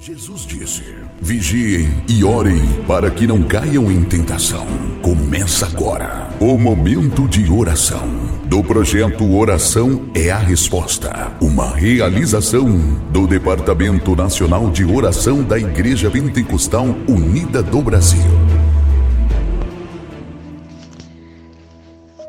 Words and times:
Jesus 0.00 0.46
disse: 0.46 0.96
Vigiem 1.20 1.86
e 2.08 2.24
orem 2.24 2.82
para 2.84 3.10
que 3.10 3.26
não 3.26 3.42
caiam 3.42 3.92
em 3.92 4.02
tentação. 4.02 4.66
Começa 5.02 5.66
agora 5.66 6.30
o 6.40 6.56
momento 6.56 7.28
de 7.28 7.52
oração 7.52 8.08
do 8.46 8.64
projeto 8.64 9.30
Oração 9.36 10.10
é 10.14 10.30
a 10.30 10.38
Resposta, 10.38 11.36
uma 11.38 11.76
realização 11.76 12.66
do 13.10 13.26
Departamento 13.26 14.16
Nacional 14.16 14.70
de 14.70 14.86
Oração 14.86 15.44
da 15.44 15.58
Igreja 15.58 16.10
Pentecostal 16.10 16.86
Unida 17.06 17.62
do 17.62 17.82
Brasil. 17.82 18.22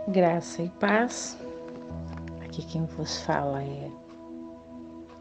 Graça 0.10 0.62
e 0.62 0.70
paz. 0.72 1.38
Aqui 2.44 2.66
quem 2.66 2.86
vos 2.98 3.22
fala 3.22 3.64
é 3.64 3.90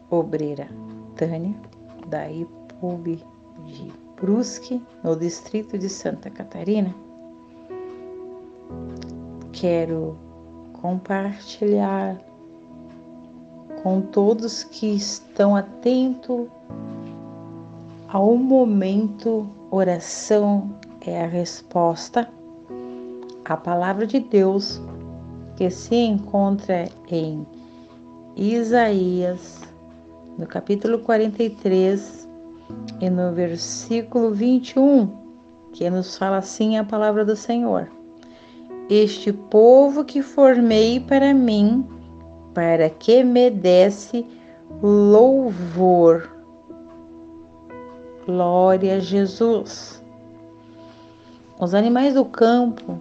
Obreira 0.09 0.67
Tânia 1.15 1.55
da 2.11 2.29
IPUB 2.29 3.23
de 3.65 3.91
Brusque, 4.17 4.83
no 5.01 5.15
distrito 5.15 5.77
de 5.77 5.87
Santa 5.87 6.29
Catarina, 6.29 6.93
quero 9.53 10.17
compartilhar 10.73 12.19
com 13.81 14.01
todos 14.01 14.63
que 14.65 14.87
estão 14.87 15.55
atentos 15.55 16.47
ao 18.09 18.35
momento 18.35 19.49
oração 19.71 20.69
é 20.99 21.23
a 21.23 21.27
resposta. 21.27 22.29
A 23.45 23.55
palavra 23.55 24.05
de 24.05 24.19
Deus 24.19 24.81
que 25.55 25.69
se 25.69 25.95
encontra 25.95 26.89
em 27.09 27.47
Isaías 28.35 29.70
no 30.37 30.47
capítulo 30.47 30.99
43 30.99 32.27
e 32.99 33.09
no 33.09 33.31
versículo 33.33 34.31
21, 34.31 35.09
que 35.73 35.89
nos 35.89 36.17
fala 36.17 36.37
assim 36.37 36.77
a 36.77 36.83
palavra 36.83 37.25
do 37.25 37.35
Senhor: 37.35 37.89
Este 38.89 39.33
povo 39.33 40.05
que 40.05 40.21
formei 40.21 40.99
para 40.99 41.33
mim, 41.33 41.85
para 42.53 42.89
que 42.89 43.23
me 43.23 43.49
desse 43.49 44.25
louvor. 44.81 46.29
Glória 48.25 48.95
a 48.95 48.99
Jesus. 48.99 50.01
Os 51.59 51.73
animais 51.73 52.13
do 52.13 52.25
campo 52.25 52.99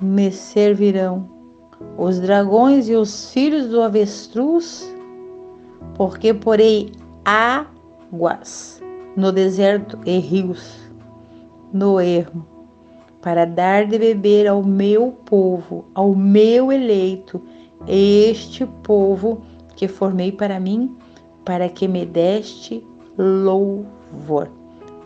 me 0.00 0.30
servirão, 0.32 1.28
os 1.96 2.18
dragões 2.20 2.88
e 2.88 2.94
os 2.94 3.30
filhos 3.30 3.68
do 3.68 3.82
avestruz 3.82 4.91
porque 6.02 6.34
porei 6.34 6.90
águas 7.24 8.82
no 9.16 9.30
deserto 9.30 9.96
e 10.04 10.18
rios 10.18 10.90
no 11.72 12.00
ermo, 12.00 12.44
para 13.20 13.44
dar 13.44 13.86
de 13.86 14.00
beber 14.00 14.48
ao 14.48 14.64
meu 14.64 15.12
povo, 15.24 15.84
ao 15.94 16.12
meu 16.12 16.72
eleito, 16.72 17.40
este 17.86 18.66
povo 18.82 19.42
que 19.76 19.86
formei 19.86 20.32
para 20.32 20.58
mim, 20.58 20.92
para 21.44 21.68
que 21.68 21.86
me 21.86 22.04
deste 22.04 22.84
louvor. 23.16 24.50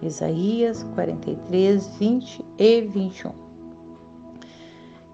Isaías 0.01 0.83
43, 0.95 1.89
20 1.99 2.43
e 2.57 2.81
21. 2.81 3.33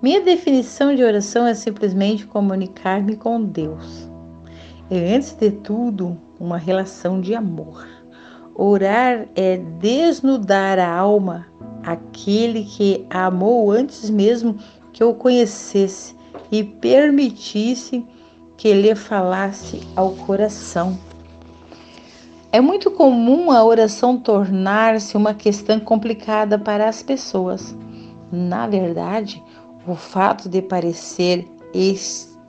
Minha 0.01 0.21
definição 0.21 0.95
de 0.95 1.03
oração 1.03 1.45
é 1.45 1.55
simplesmente 1.55 2.25
comunicar-me 2.25 3.17
com 3.17 3.43
Deus 3.43 4.12
é, 4.93 5.15
antes 5.15 5.33
de 5.33 5.51
tudo, 5.51 6.19
uma 6.39 6.59
relação 6.59 7.19
de 7.19 7.35
amor. 7.35 7.89
Orar 8.55 9.27
é 9.35 9.57
desnudar 9.57 10.79
a 10.79 10.95
alma 10.95 11.47
aquele 11.83 12.65
que 12.65 13.07
amou 13.09 13.71
antes 13.71 14.11
mesmo 14.11 14.59
que 14.93 15.03
eu 15.03 15.15
conhecesse 15.15 16.15
e 16.51 16.63
permitisse 16.63 18.05
que 18.59 18.75
lhe 18.75 18.95
falasse 18.95 19.81
ao 19.97 20.11
coração. 20.11 20.99
É 22.53 22.61
muito 22.61 22.91
comum 22.91 23.51
a 23.51 23.65
oração 23.65 24.19
tornar-se 24.19 25.17
uma 25.17 25.33
questão 25.33 25.81
complicada 25.81 26.59
para 26.59 26.87
as 26.87 27.03
pessoas. 27.03 27.75
Na 28.31 28.67
verdade, 28.67 29.43
o 29.87 29.95
fato 29.95 30.51
de 30.51 30.61
parecer 30.61 31.49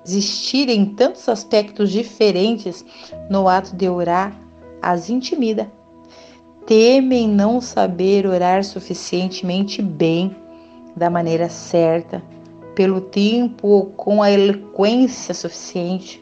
existirem 0.05 0.85
tantos 0.85 1.27
aspectos 1.29 1.91
diferentes 1.91 2.85
no 3.29 3.47
ato 3.47 3.75
de 3.75 3.87
orar 3.87 4.37
as 4.81 5.09
intimida. 5.09 5.71
Temem 6.65 7.27
não 7.27 7.59
saber 7.59 8.25
orar 8.25 8.63
suficientemente 8.63 9.81
bem, 9.81 10.35
da 10.95 11.09
maneira 11.09 11.49
certa, 11.49 12.21
pelo 12.75 13.01
tempo 13.01 13.67
ou 13.67 13.85
com 13.87 14.21
a 14.21 14.31
eloquência 14.31 15.33
suficiente. 15.33 16.21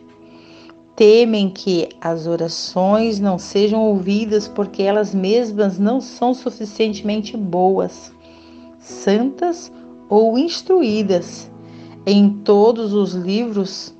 Temem 0.95 1.49
que 1.49 1.89
as 1.99 2.27
orações 2.27 3.19
não 3.19 3.37
sejam 3.37 3.81
ouvidas 3.81 4.47
porque 4.47 4.83
elas 4.83 5.13
mesmas 5.13 5.77
não 5.77 5.99
são 5.99 6.33
suficientemente 6.33 7.35
boas, 7.35 8.13
santas 8.79 9.71
ou 10.09 10.37
instruídas 10.37 11.50
em 12.05 12.29
todos 12.29 12.93
os 12.93 13.13
livros, 13.13 13.95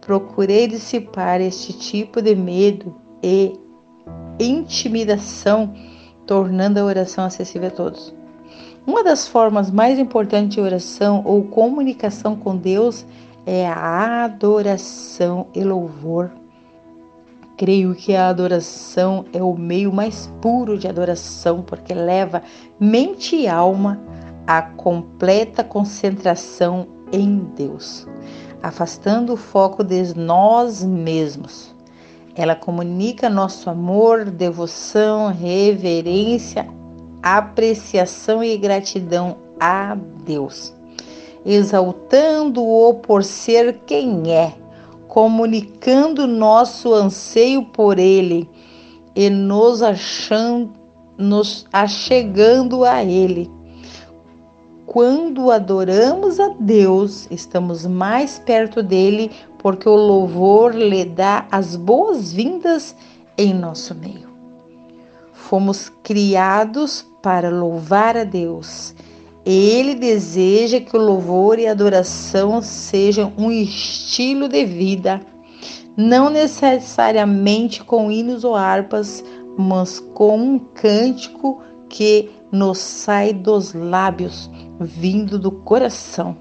procurei 0.00 0.66
dissipar 0.66 1.40
este 1.40 1.72
tipo 1.72 2.22
de 2.22 2.34
medo 2.34 2.94
e 3.22 3.58
intimidação, 4.38 5.74
tornando 6.26 6.78
a 6.78 6.84
oração 6.84 7.24
acessível 7.24 7.68
a 7.68 7.72
todos. 7.72 8.14
Uma 8.86 9.04
das 9.04 9.28
formas 9.28 9.70
mais 9.70 9.98
importantes 9.98 10.54
de 10.54 10.60
oração 10.60 11.22
ou 11.24 11.42
comunicação 11.44 12.36
com 12.36 12.56
Deus 12.56 13.04
é 13.44 13.66
a 13.66 14.24
adoração 14.24 15.48
e 15.54 15.62
louvor. 15.62 16.30
Creio 17.56 17.94
que 17.94 18.14
a 18.14 18.28
adoração 18.28 19.24
é 19.32 19.42
o 19.42 19.54
meio 19.56 19.92
mais 19.92 20.32
puro 20.40 20.78
de 20.78 20.86
adoração, 20.86 21.60
porque 21.60 21.92
leva 21.92 22.42
mente 22.78 23.34
e 23.34 23.48
alma 23.48 24.00
à 24.46 24.62
completa 24.62 25.64
concentração 25.64 26.86
em 27.12 27.38
Deus, 27.56 28.06
afastando 28.62 29.34
o 29.34 29.36
foco 29.36 29.82
de 29.84 30.16
nós 30.16 30.84
mesmos. 30.84 31.74
Ela 32.34 32.54
comunica 32.54 33.28
nosso 33.28 33.68
amor, 33.68 34.24
devoção, 34.24 35.32
reverência, 35.32 36.68
apreciação 37.22 38.44
e 38.44 38.56
gratidão 38.56 39.36
a 39.58 39.96
Deus, 40.24 40.72
exaltando-o 41.44 42.94
por 42.94 43.24
ser 43.24 43.80
quem 43.86 44.32
é, 44.32 44.54
comunicando 45.08 46.26
nosso 46.28 46.94
anseio 46.94 47.64
por 47.64 47.98
Ele 47.98 48.48
e 49.16 49.28
nos 49.28 49.82
achando, 49.82 50.70
nos 51.18 51.66
achegando 51.72 52.84
a 52.84 53.02
Ele 53.02 53.57
quando 54.88 55.50
adoramos 55.50 56.40
a 56.40 56.48
Deus, 56.58 57.28
estamos 57.30 57.84
mais 57.84 58.38
perto 58.38 58.82
dele, 58.82 59.30
porque 59.58 59.86
o 59.86 59.94
louvor 59.94 60.74
lhe 60.74 61.04
dá 61.04 61.46
as 61.50 61.76
boas-vindas 61.76 62.96
em 63.36 63.52
nosso 63.52 63.94
meio. 63.94 64.30
Fomos 65.34 65.92
criados 66.02 67.04
para 67.22 67.50
louvar 67.50 68.16
a 68.16 68.24
Deus. 68.24 68.94
Ele 69.44 69.94
deseja 69.94 70.80
que 70.80 70.96
o 70.96 71.00
louvor 71.00 71.58
e 71.58 71.66
a 71.66 71.72
adoração 71.72 72.62
sejam 72.62 73.34
um 73.36 73.50
estilo 73.50 74.48
de 74.48 74.64
vida, 74.64 75.20
não 75.98 76.30
necessariamente 76.30 77.84
com 77.84 78.10
hinos 78.10 78.42
ou 78.42 78.56
harpas, 78.56 79.22
mas 79.58 80.00
com 80.00 80.38
um 80.38 80.58
cântico 80.58 81.60
que 81.90 82.30
nos 82.50 82.78
sai 82.78 83.34
dos 83.34 83.74
lábios 83.74 84.50
vindo 84.80 85.38
do 85.38 85.50
coração, 85.50 86.36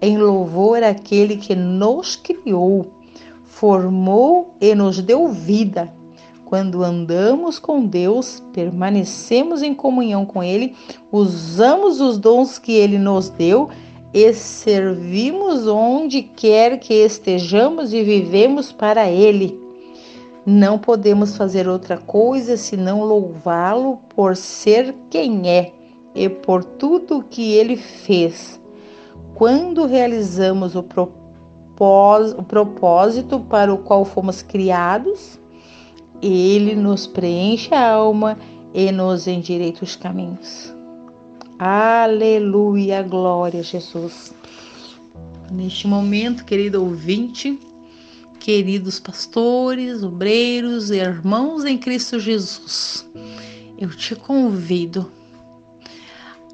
em 0.00 0.18
louvor 0.18 0.82
àquele 0.82 1.36
que 1.36 1.54
nos 1.54 2.16
criou, 2.16 3.00
formou 3.44 4.54
e 4.60 4.74
nos 4.74 5.00
deu 5.00 5.28
vida. 5.28 5.92
Quando 6.44 6.84
andamos 6.84 7.58
com 7.58 7.84
Deus, 7.84 8.42
permanecemos 8.52 9.62
em 9.62 9.74
comunhão 9.74 10.24
com 10.24 10.42
Ele, 10.42 10.74
usamos 11.10 12.00
os 12.00 12.18
dons 12.18 12.58
que 12.58 12.72
Ele 12.72 12.98
nos 12.98 13.28
deu 13.28 13.68
e 14.14 14.32
servimos 14.32 15.66
onde 15.66 16.22
quer 16.22 16.78
que 16.78 16.94
estejamos 16.94 17.92
e 17.92 18.02
vivemos 18.02 18.70
para 18.70 19.10
Ele. 19.10 19.60
Não 20.46 20.78
podemos 20.78 21.36
fazer 21.36 21.68
outra 21.68 21.98
coisa 21.98 22.56
senão 22.56 23.02
louvá-lo 23.02 23.98
por 24.14 24.36
ser 24.36 24.94
quem 25.10 25.48
é 25.48 25.75
e 26.16 26.28
por 26.28 26.64
tudo 26.64 27.22
que 27.22 27.52
ele 27.52 27.76
fez. 27.76 28.58
Quando 29.34 29.84
realizamos 29.84 30.74
o 30.74 30.82
propósito 32.42 33.38
para 33.40 33.72
o 33.72 33.78
qual 33.78 34.04
fomos 34.06 34.40
criados, 34.40 35.38
Ele 36.22 36.74
nos 36.74 37.06
preenche 37.06 37.74
a 37.74 37.92
alma 37.92 38.38
e 38.72 38.90
nos 38.90 39.26
endireita 39.26 39.84
os 39.84 39.94
caminhos. 39.94 40.74
Aleluia, 41.58 43.02
glória 43.02 43.60
a 43.60 43.62
Jesus. 43.62 44.34
Neste 45.52 45.86
momento, 45.86 46.46
querido 46.46 46.82
ouvinte, 46.82 47.60
queridos 48.40 48.98
pastores, 48.98 50.02
obreiros, 50.02 50.90
irmãos 50.90 51.66
em 51.66 51.76
Cristo 51.76 52.18
Jesus, 52.18 53.06
eu 53.78 53.90
te 53.90 54.16
convido 54.16 55.10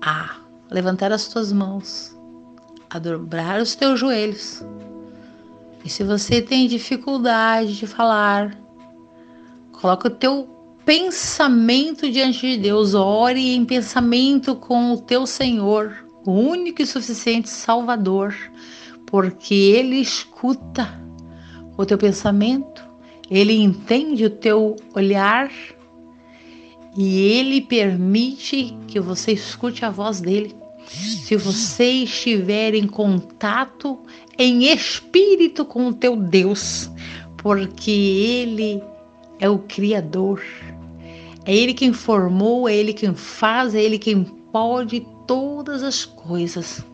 a. 0.03 0.37
Levantar 0.71 1.13
as 1.13 1.29
tuas 1.29 1.53
mãos, 1.53 2.17
a 2.91 2.99
dobrar 2.99 3.61
os 3.61 3.75
teus 3.75 4.01
joelhos. 4.01 4.65
E 5.85 5.89
se 5.89 6.03
você 6.03 6.43
tem 6.43 6.67
dificuldade 6.67 7.77
de 7.77 7.87
falar, 7.87 8.59
coloca 9.73 10.09
o 10.09 10.11
teu 10.11 10.49
pensamento 10.85 12.11
diante 12.11 12.41
de 12.41 12.57
Deus, 12.57 12.95
ore 12.95 13.55
em 13.55 13.65
pensamento 13.65 14.57
com 14.57 14.93
o 14.93 15.01
teu 15.01 15.27
Senhor, 15.27 15.95
o 16.25 16.33
único 16.33 16.83
e 16.83 16.87
suficiente 16.87 17.49
Salvador, 17.49 18.35
porque 19.07 19.55
Ele 19.55 19.97
escuta 19.97 20.89
o 21.77 21.85
teu 21.85 21.99
pensamento, 21.99 22.83
ele 23.31 23.55
entende 23.55 24.27
o 24.27 24.31
teu 24.31 24.77
olhar 24.95 25.51
e 26.97 27.19
ele 27.19 27.61
permite 27.61 28.77
que 28.87 29.01
você 29.01 29.33
escute 29.33 29.85
a 29.85 29.91
voz 29.91 30.21
dele. 30.21 30.55
Se 30.87 31.37
você 31.37 31.85
estiver 31.85 32.75
em 32.75 32.87
contato 32.87 33.99
em 34.39 34.65
espírito 34.65 35.65
com 35.65 35.87
o 35.87 35.95
teu 35.95 36.17
Deus, 36.17 36.91
porque 37.39 37.91
ele 37.91 38.83
é 39.41 39.49
o 39.49 39.59
Criador, 39.59 40.43
é 41.45 41.55
Ele 41.55 41.75
quem 41.75 41.93
formou, 41.93 42.69
é 42.69 42.75
Ele 42.75 42.93
quem 42.93 43.15
faz, 43.15 43.75
é 43.75 43.83
Ele 43.83 43.99
quem 43.99 44.25
pode 44.25 45.07
todas 45.27 45.83
as 45.83 46.05
coisas. 46.05 46.85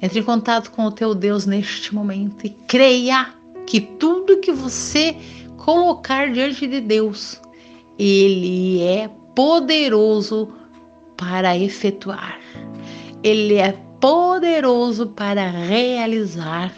Entre 0.00 0.20
em 0.20 0.22
contato 0.22 0.70
com 0.70 0.84
o 0.84 0.92
teu 0.92 1.14
Deus 1.14 1.46
neste 1.46 1.94
momento 1.94 2.46
e 2.46 2.50
creia 2.50 3.34
que 3.66 3.80
tudo 3.80 4.40
que 4.40 4.52
você 4.52 5.16
colocar 5.56 6.32
diante 6.32 6.66
de 6.66 6.80
Deus, 6.80 7.40
Ele 7.98 8.82
é 8.82 9.08
poderoso 9.34 10.52
para 11.16 11.56
efetuar, 11.56 12.38
Ele 13.22 13.54
é 13.54 13.72
poderoso 14.00 15.06
para 15.08 15.48
realizar, 15.50 16.72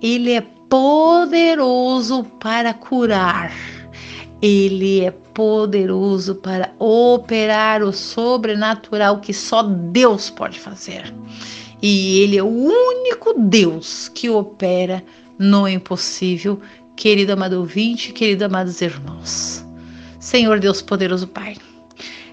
Ele 0.00 0.32
é 0.32 0.40
poderoso 0.68 2.24
para 2.40 2.72
curar, 2.72 3.52
Ele 4.40 5.00
é 5.04 5.10
poderoso 5.10 6.36
para 6.36 6.72
operar 6.78 7.82
o 7.82 7.92
sobrenatural 7.92 9.20
que 9.20 9.32
só 9.32 9.62
Deus 9.62 10.30
pode 10.30 10.60
fazer. 10.60 11.12
E 11.82 12.20
Ele 12.20 12.38
é 12.38 12.42
o 12.42 12.46
único 12.46 13.34
Deus 13.36 14.08
que 14.08 14.30
opera 14.30 15.02
no 15.38 15.68
impossível, 15.68 16.60
querido 16.94 17.32
amado 17.32 17.54
ouvinte, 17.54 18.12
querido 18.12 18.44
amados 18.44 18.80
irmãos. 18.80 19.65
Senhor 20.26 20.58
Deus 20.58 20.82
poderoso 20.82 21.28
Pai, 21.28 21.56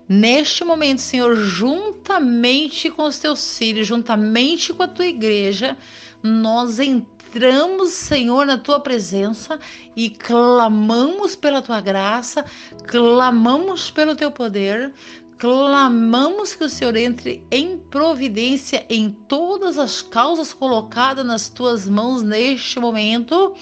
neste 0.09 0.63
momento, 0.63 0.99
Senhor, 0.99 1.35
juntamente 1.35 2.89
com 2.89 3.03
os 3.03 3.19
teus 3.19 3.55
filhos, 3.55 3.85
juntamente 3.85 4.73
com 4.73 4.81
a 4.81 4.87
tua 4.87 5.05
igreja, 5.05 5.77
nós 6.23 6.79
entramos, 6.79 7.91
Senhor, 7.91 8.47
na 8.47 8.57
tua 8.57 8.79
presença 8.79 9.59
e 9.95 10.09
clamamos 10.09 11.35
pela 11.35 11.61
tua 11.61 11.79
graça, 11.81 12.43
clamamos 12.87 13.91
pelo 13.91 14.15
teu 14.15 14.31
poder, 14.31 14.91
clamamos 15.37 16.55
que 16.55 16.63
o 16.63 16.69
Senhor 16.69 16.95
entre 16.95 17.45
em 17.51 17.77
providência 17.77 18.87
em 18.89 19.11
todas 19.11 19.77
as 19.77 20.01
causas 20.01 20.51
colocadas 20.51 21.23
nas 21.23 21.47
tuas 21.47 21.87
mãos 21.87 22.23
neste 22.23 22.79
momento. 22.79 23.55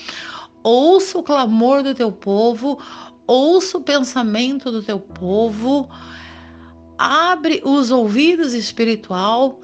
Ouça 0.64 1.18
o 1.18 1.24
clamor 1.24 1.82
do 1.82 1.96
teu 1.96 2.12
povo, 2.12 2.80
ouça 3.28 3.78
o 3.78 3.82
pensamento 3.82 4.72
do 4.72 4.84
teu 4.84 5.00
povo, 5.00 5.90
abre 6.98 7.62
os 7.64 7.92
ouvidos 7.92 8.54
espiritual, 8.54 9.60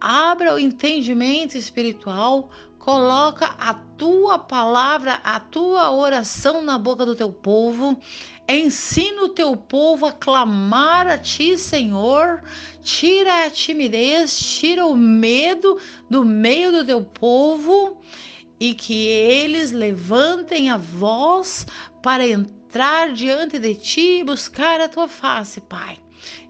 abra 0.00 0.54
o 0.54 0.58
entendimento 0.58 1.56
espiritual, 1.56 2.50
coloca 2.78 3.46
a 3.58 3.74
tua 3.74 4.38
palavra, 4.38 5.20
a 5.24 5.40
tua 5.40 5.90
oração 5.90 6.62
na 6.62 6.78
boca 6.78 7.06
do 7.06 7.14
teu 7.14 7.32
povo 7.32 7.98
Ensina 8.48 9.22
o 9.22 9.30
teu 9.30 9.56
povo 9.56 10.04
a 10.04 10.12
clamar 10.12 11.06
a 11.06 11.16
ti, 11.16 11.56
Senhor. 11.56 12.42
Tira 12.82 13.46
a 13.46 13.50
timidez, 13.50 14.38
tira 14.38 14.84
o 14.86 14.94
medo 14.94 15.80
do 16.10 16.24
meio 16.24 16.70
do 16.70 16.84
teu 16.84 17.02
povo 17.02 18.02
e 18.60 18.74
que 18.74 19.06
eles 19.06 19.72
levantem 19.72 20.68
a 20.68 20.76
voz 20.76 21.66
para 22.02 22.26
entrar 22.26 22.63
diante 23.14 23.58
de 23.58 23.74
ti 23.74 24.20
e 24.20 24.24
buscar 24.24 24.80
a 24.80 24.88
tua 24.88 25.08
face, 25.08 25.60
Pai. 25.60 25.98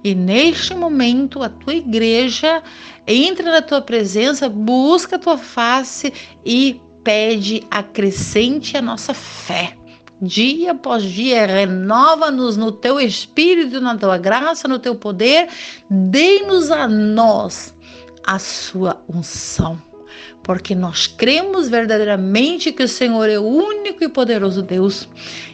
E 0.02 0.14
neste 0.14 0.74
momento, 0.74 1.42
a 1.42 1.48
tua 1.48 1.74
igreja 1.74 2.62
entra 3.06 3.50
na 3.50 3.62
tua 3.62 3.82
presença, 3.82 4.48
busca 4.48 5.16
a 5.16 5.18
tua 5.18 5.36
face 5.36 6.12
e 6.44 6.80
pede, 7.02 7.66
acrescente 7.70 8.76
a 8.76 8.82
nossa 8.82 9.12
fé 9.12 9.76
dia 10.22 10.72
após 10.72 11.02
dia, 11.02 11.46
renova-nos 11.46 12.56
no 12.56 12.72
teu 12.72 12.98
espírito, 12.98 13.80
na 13.80 13.96
tua 13.96 14.16
graça, 14.16 14.66
no 14.66 14.78
teu 14.78 14.94
poder, 14.94 15.48
dê-nos 15.90 16.70
a 16.70 16.88
nós 16.88 17.74
a 18.26 18.38
sua 18.38 19.02
unção. 19.08 19.94
Porque 20.44 20.75
nós 20.75 21.06
cremos 21.06 21.69
verdadeiramente 21.69 22.70
que 22.70 22.85
o 22.85 22.88
Senhor 22.88 23.29
é 23.29 23.38
o 23.38 23.43
único 23.43 24.05
e 24.05 24.08
poderoso 24.08 24.62
Deus 24.62 25.08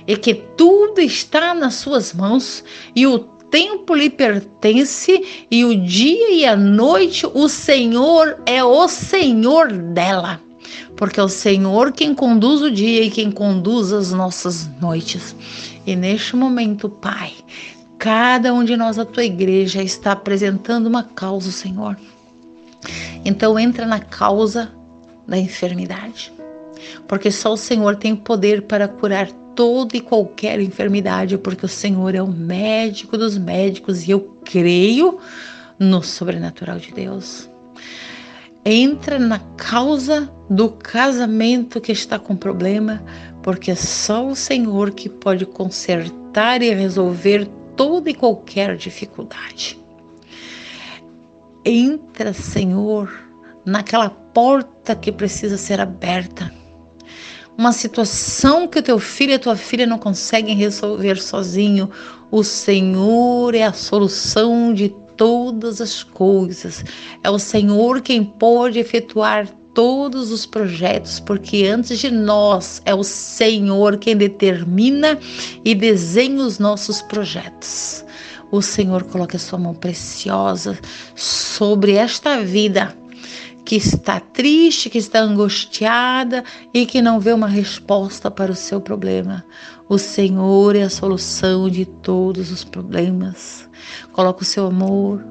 e 0.06 0.16
que 0.16 0.34
tudo 0.34 1.00
está 1.00 1.54
nas 1.54 1.76
suas 1.76 2.12
mãos 2.12 2.62
e 2.94 3.06
o 3.06 3.18
tempo 3.18 3.94
lhe 3.94 4.10
pertence 4.10 5.46
e 5.50 5.64
o 5.64 5.74
dia 5.74 6.30
e 6.32 6.44
a 6.44 6.56
noite 6.56 7.26
o 7.32 7.48
Senhor 7.48 8.42
é 8.44 8.62
o 8.62 8.86
Senhor 8.88 9.72
dela 9.72 10.40
porque 11.00 11.18
é 11.18 11.22
o 11.22 11.28
Senhor 11.30 11.92
quem 11.92 12.14
conduz 12.14 12.60
o 12.60 12.70
dia 12.70 13.04
e 13.04 13.10
quem 13.10 13.30
conduz 13.30 13.90
as 13.90 14.12
nossas 14.12 14.68
noites. 14.82 15.34
E 15.86 15.96
neste 15.96 16.36
momento, 16.36 16.90
Pai, 16.90 17.32
cada 17.96 18.52
um 18.52 18.62
de 18.62 18.76
nós, 18.76 18.98
a 18.98 19.04
tua 19.06 19.24
igreja, 19.24 19.82
está 19.82 20.12
apresentando 20.12 20.88
uma 20.88 21.02
causa, 21.02 21.50
Senhor. 21.50 21.96
Então 23.24 23.58
entra 23.58 23.86
na 23.86 23.98
causa 23.98 24.70
da 25.30 25.38
enfermidade, 25.38 26.30
porque 27.08 27.30
só 27.30 27.54
o 27.54 27.56
Senhor 27.56 27.96
tem 27.96 28.14
poder 28.14 28.62
para 28.62 28.86
curar 28.86 29.30
toda 29.54 29.96
e 29.96 30.00
qualquer 30.00 30.60
enfermidade, 30.60 31.38
porque 31.38 31.64
o 31.64 31.68
Senhor 31.68 32.14
é 32.14 32.22
o 32.22 32.28
médico 32.28 33.16
dos 33.16 33.38
médicos 33.38 34.06
e 34.06 34.10
eu 34.10 34.36
creio 34.44 35.18
no 35.78 36.02
sobrenatural 36.02 36.78
de 36.78 36.92
Deus 36.92 37.48
entra 38.64 39.18
na 39.18 39.38
causa 39.38 40.30
do 40.48 40.70
casamento 40.70 41.80
que 41.80 41.92
está 41.92 42.18
com 42.18 42.36
problema, 42.36 43.02
porque 43.42 43.70
é 43.70 43.74
só 43.74 44.26
o 44.26 44.36
Senhor 44.36 44.90
que 44.90 45.08
pode 45.08 45.46
consertar 45.46 46.62
e 46.62 46.74
resolver 46.74 47.46
toda 47.76 48.10
e 48.10 48.14
qualquer 48.14 48.76
dificuldade. 48.76 49.78
Entra, 51.64 52.32
Senhor, 52.32 53.10
naquela 53.70 54.10
porta 54.10 54.96
que 54.96 55.12
precisa 55.12 55.56
ser 55.56 55.80
aberta. 55.80 56.52
Uma 57.56 57.72
situação 57.72 58.66
que 58.66 58.78
o 58.78 58.82
teu 58.82 58.98
filho 58.98 59.30
e 59.30 59.34
a 59.34 59.38
tua 59.38 59.56
filha 59.56 59.86
não 59.86 59.98
conseguem 59.98 60.56
resolver 60.56 61.20
sozinho. 61.20 61.88
O 62.30 62.42
Senhor 62.42 63.54
é 63.54 63.62
a 63.62 63.72
solução 63.72 64.74
de 64.74 64.88
todas 65.16 65.80
as 65.80 66.02
coisas. 66.02 66.84
É 67.22 67.30
o 67.30 67.38
Senhor 67.38 68.00
quem 68.00 68.24
pode 68.24 68.78
efetuar 68.78 69.46
todos 69.72 70.32
os 70.32 70.46
projetos, 70.46 71.20
porque 71.20 71.64
antes 71.66 72.00
de 72.00 72.10
nós 72.10 72.82
é 72.84 72.94
o 72.94 73.04
Senhor 73.04 73.98
quem 73.98 74.16
determina 74.16 75.16
e 75.64 75.76
desenha 75.76 76.42
os 76.42 76.58
nossos 76.58 77.02
projetos. 77.02 78.04
O 78.50 78.60
Senhor 78.60 79.04
coloca 79.04 79.36
a 79.36 79.40
sua 79.40 79.60
mão 79.60 79.74
preciosa 79.74 80.76
sobre 81.14 81.92
esta 81.92 82.40
vida 82.40 82.96
que 83.70 83.76
está 83.76 84.18
triste, 84.18 84.90
que 84.90 84.98
está 84.98 85.20
angustiada 85.20 86.42
e 86.74 86.84
que 86.84 87.00
não 87.00 87.20
vê 87.20 87.32
uma 87.32 87.46
resposta 87.46 88.28
para 88.28 88.50
o 88.50 88.56
seu 88.56 88.80
problema. 88.80 89.44
O 89.88 89.96
Senhor 89.96 90.74
é 90.74 90.82
a 90.82 90.90
solução 90.90 91.70
de 91.70 91.84
todos 91.84 92.50
os 92.50 92.64
problemas. 92.64 93.70
Coloca 94.10 94.42
o 94.42 94.44
seu 94.44 94.66
amor, 94.66 95.24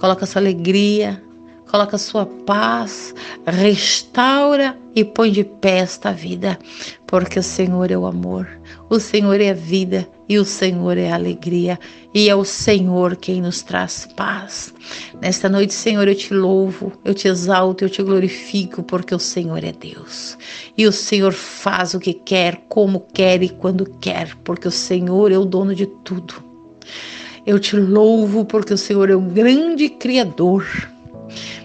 coloca 0.00 0.24
a 0.24 0.26
sua 0.26 0.40
alegria, 0.40 1.22
coloca 1.70 1.96
a 1.96 1.98
sua 1.98 2.24
paz, 2.24 3.14
restaura 3.46 4.74
e 4.94 5.04
põe 5.04 5.30
de 5.30 5.44
pé 5.44 5.80
esta 5.80 6.14
vida, 6.14 6.58
porque 7.06 7.38
o 7.38 7.42
Senhor 7.42 7.90
é 7.90 7.98
o 7.98 8.06
amor, 8.06 8.48
o 8.92 9.00
Senhor 9.00 9.40
é 9.40 9.48
a 9.48 9.54
vida 9.54 10.06
e 10.28 10.38
o 10.38 10.44
Senhor 10.44 10.98
é 10.98 11.10
a 11.10 11.14
alegria, 11.14 11.80
e 12.12 12.28
é 12.28 12.36
o 12.36 12.44
Senhor 12.44 13.16
quem 13.16 13.40
nos 13.40 13.62
traz 13.62 14.06
paz. 14.14 14.74
Nesta 15.18 15.48
noite, 15.48 15.72
Senhor, 15.72 16.06
eu 16.06 16.14
te 16.14 16.34
louvo, 16.34 16.92
eu 17.02 17.14
te 17.14 17.26
exalto, 17.26 17.84
eu 17.84 17.88
te 17.88 18.02
glorifico, 18.02 18.82
porque 18.82 19.14
o 19.14 19.18
Senhor 19.18 19.64
é 19.64 19.72
Deus. 19.72 20.36
E 20.76 20.86
o 20.86 20.92
Senhor 20.92 21.32
faz 21.32 21.94
o 21.94 21.98
que 21.98 22.12
quer, 22.12 22.64
como 22.68 23.00
quer 23.14 23.42
e 23.42 23.48
quando 23.48 23.86
quer, 23.98 24.36
porque 24.44 24.68
o 24.68 24.70
Senhor 24.70 25.32
é 25.32 25.38
o 25.38 25.46
dono 25.46 25.74
de 25.74 25.86
tudo. 25.86 26.34
Eu 27.46 27.58
te 27.58 27.76
louvo 27.76 28.44
porque 28.44 28.74
o 28.74 28.78
Senhor 28.78 29.08
é 29.08 29.16
o 29.16 29.22
grande 29.22 29.88
Criador. 29.88 30.66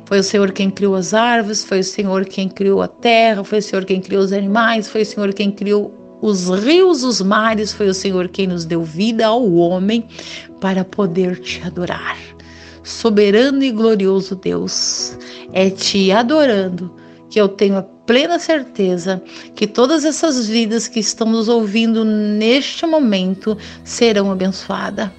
Foi 0.05 0.19
o 0.19 0.23
Senhor 0.23 0.53
quem 0.53 0.69
criou 0.69 0.95
as 0.95 1.13
árvores, 1.13 1.65
foi 1.65 1.79
o 1.79 1.83
Senhor 1.83 2.23
quem 2.23 2.47
criou 2.47 2.81
a 2.81 2.87
terra, 2.87 3.43
foi 3.43 3.59
o 3.59 3.61
Senhor 3.61 3.83
quem 3.83 3.99
criou 3.99 4.23
os 4.23 4.31
animais, 4.31 4.87
foi 4.87 5.01
o 5.01 5.05
Senhor 5.05 5.33
quem 5.33 5.51
criou 5.51 6.06
os 6.21 6.49
rios, 6.49 7.03
os 7.03 7.21
mares, 7.21 7.73
foi 7.73 7.87
o 7.87 7.93
Senhor 7.93 8.27
quem 8.27 8.47
nos 8.47 8.65
deu 8.65 8.83
vida 8.83 9.27
ao 9.27 9.53
homem 9.53 10.07
para 10.59 10.83
poder 10.83 11.39
te 11.39 11.61
adorar. 11.63 12.17
Soberano 12.83 13.63
e 13.63 13.71
glorioso 13.71 14.35
Deus, 14.35 15.17
é 15.51 15.69
te 15.69 16.11
adorando 16.11 16.93
que 17.29 17.39
eu 17.39 17.49
tenho 17.49 17.77
a 17.77 17.83
plena 17.83 18.39
certeza 18.39 19.21
que 19.53 19.67
todas 19.67 20.05
essas 20.05 20.47
vidas 20.47 20.87
que 20.87 20.99
estão 20.99 21.29
nos 21.29 21.49
ouvindo 21.49 22.05
neste 22.05 22.85
momento 22.85 23.57
serão 23.83 24.31
abençoadas 24.31 25.09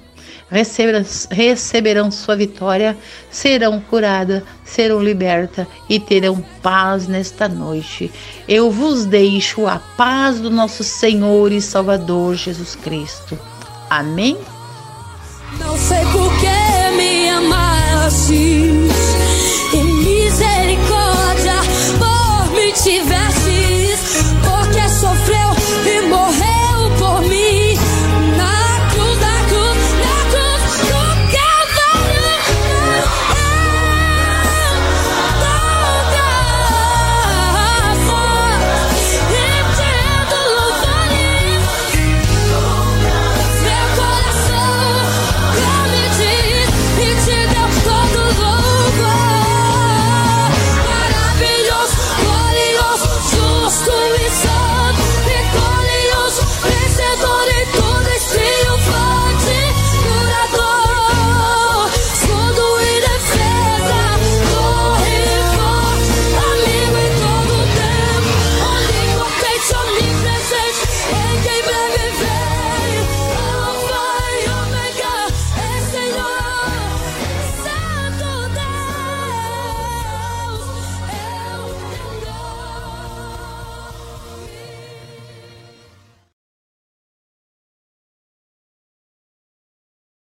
receberão, 0.51 2.11
sua 2.11 2.35
vitória, 2.35 2.97
serão 3.29 3.79
curadas, 3.79 4.43
serão 4.63 5.01
libertas 5.01 5.67
e 5.87 5.99
terão 5.99 6.43
paz 6.61 7.07
nesta 7.07 7.47
noite. 7.47 8.11
Eu 8.47 8.71
vos 8.71 9.05
deixo 9.05 9.67
a 9.67 9.79
paz 9.97 10.39
do 10.39 10.49
nosso 10.49 10.83
Senhor 10.83 11.51
e 11.51 11.61
Salvador 11.61 12.35
Jesus 12.35 12.75
Cristo. 12.75 13.37
Amém? 13.89 14.37
Não 15.59 15.77
sei 15.77 16.03
por 16.05 16.31
que 16.39 16.97
me 16.97 17.29
assim. 18.09 18.88